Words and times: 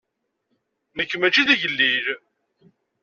Nekk 0.97 1.11
maci 1.17 1.43
d 1.47 1.49
igellil. 1.53 2.05